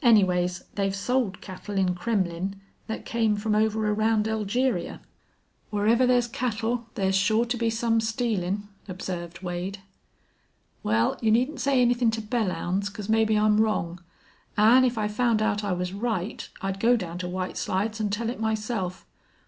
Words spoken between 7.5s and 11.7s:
be some stealin'," observed Wade. "Wal, you needn't